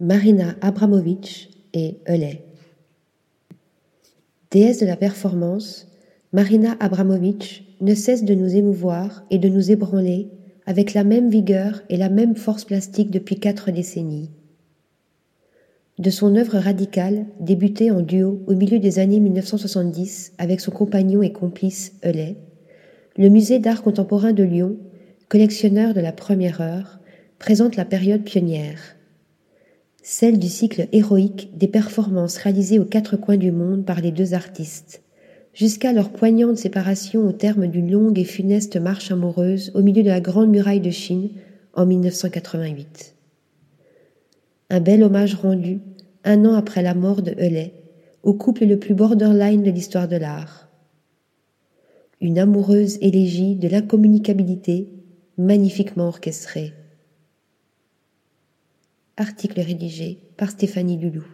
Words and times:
Marina 0.00 0.56
Abramovic 0.60 1.50
et 1.72 1.98
Eulet. 2.08 2.44
Déesse 4.50 4.80
de 4.80 4.86
la 4.86 4.96
performance, 4.96 5.86
Marina 6.32 6.76
Abramovic 6.80 7.76
ne 7.80 7.94
cesse 7.94 8.24
de 8.24 8.34
nous 8.34 8.56
émouvoir 8.56 9.24
et 9.30 9.38
de 9.38 9.48
nous 9.48 9.70
ébranler 9.70 10.30
avec 10.66 10.94
la 10.94 11.04
même 11.04 11.30
vigueur 11.30 11.80
et 11.90 11.96
la 11.96 12.08
même 12.08 12.34
force 12.34 12.64
plastique 12.64 13.12
depuis 13.12 13.38
quatre 13.38 13.70
décennies. 13.70 14.32
De 16.00 16.10
son 16.10 16.34
œuvre 16.34 16.58
radicale, 16.58 17.26
débutée 17.38 17.92
en 17.92 18.00
duo 18.00 18.42
au 18.48 18.56
milieu 18.56 18.80
des 18.80 18.98
années 18.98 19.20
1970 19.20 20.32
avec 20.38 20.60
son 20.60 20.72
compagnon 20.72 21.22
et 21.22 21.32
complice 21.32 21.92
Eulet, 22.04 22.36
le 23.16 23.28
musée 23.28 23.60
d'art 23.60 23.84
contemporain 23.84 24.32
de 24.32 24.42
Lyon, 24.42 24.76
collectionneur 25.28 25.94
de 25.94 26.00
la 26.00 26.10
première 26.10 26.60
heure, 26.60 26.98
présente 27.38 27.76
la 27.76 27.84
période 27.84 28.24
pionnière, 28.24 28.96
celle 30.06 30.38
du 30.38 30.48
cycle 30.48 30.86
héroïque 30.92 31.56
des 31.56 31.66
performances 31.66 32.36
réalisées 32.36 32.78
aux 32.78 32.84
quatre 32.84 33.16
coins 33.16 33.38
du 33.38 33.50
monde 33.50 33.86
par 33.86 34.02
les 34.02 34.12
deux 34.12 34.34
artistes, 34.34 35.02
jusqu'à 35.54 35.94
leur 35.94 36.10
poignante 36.10 36.58
séparation 36.58 37.26
au 37.26 37.32
terme 37.32 37.68
d'une 37.68 37.90
longue 37.90 38.18
et 38.18 38.24
funeste 38.24 38.76
marche 38.76 39.10
amoureuse 39.10 39.72
au 39.74 39.80
milieu 39.80 40.02
de 40.02 40.10
la 40.10 40.20
Grande 40.20 40.50
Muraille 40.50 40.82
de 40.82 40.90
Chine 40.90 41.30
en 41.72 41.86
1988. 41.86 43.14
Un 44.68 44.80
bel 44.80 45.02
hommage 45.02 45.36
rendu, 45.36 45.80
un 46.22 46.44
an 46.44 46.52
après 46.52 46.82
la 46.82 46.94
mort 46.94 47.22
de 47.22 47.32
Eulet, 47.32 47.72
au 48.22 48.34
couple 48.34 48.66
le 48.66 48.78
plus 48.78 48.94
borderline 48.94 49.62
de 49.62 49.70
l'histoire 49.70 50.06
de 50.06 50.16
l'art. 50.16 50.68
Une 52.20 52.38
amoureuse 52.38 52.98
élégie 53.00 53.56
de 53.56 53.68
l'incommunicabilité, 53.68 54.92
magnifiquement 55.38 56.08
orchestrée. 56.08 56.74
Article 59.16 59.60
rédigé 59.60 60.18
par 60.36 60.50
Stéphanie 60.50 60.98
Lulou. 60.98 61.24